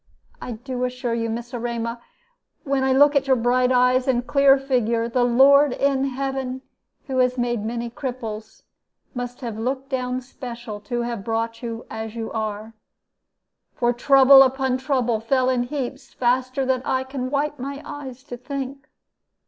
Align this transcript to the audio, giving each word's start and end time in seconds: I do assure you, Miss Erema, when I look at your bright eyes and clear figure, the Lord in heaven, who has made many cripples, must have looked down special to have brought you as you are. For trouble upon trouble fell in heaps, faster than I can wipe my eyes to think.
I 0.41 0.53
do 0.53 0.83
assure 0.83 1.13
you, 1.13 1.29
Miss 1.29 1.53
Erema, 1.53 2.01
when 2.63 2.83
I 2.83 2.91
look 2.91 3.15
at 3.15 3.27
your 3.27 3.35
bright 3.35 3.71
eyes 3.71 4.07
and 4.07 4.25
clear 4.25 4.57
figure, 4.57 5.07
the 5.07 5.23
Lord 5.23 5.73
in 5.73 6.05
heaven, 6.05 6.63
who 7.05 7.19
has 7.19 7.37
made 7.37 7.63
many 7.63 7.87
cripples, 7.91 8.63
must 9.13 9.41
have 9.41 9.59
looked 9.59 9.89
down 9.89 10.19
special 10.21 10.79
to 10.89 11.03
have 11.03 11.23
brought 11.23 11.61
you 11.61 11.85
as 11.87 12.15
you 12.15 12.31
are. 12.31 12.73
For 13.75 13.93
trouble 13.93 14.41
upon 14.41 14.79
trouble 14.79 15.19
fell 15.19 15.51
in 15.51 15.61
heaps, 15.61 16.11
faster 16.15 16.65
than 16.65 16.81
I 16.83 17.03
can 17.03 17.29
wipe 17.29 17.59
my 17.59 17.79
eyes 17.85 18.23
to 18.23 18.37
think. 18.37 18.89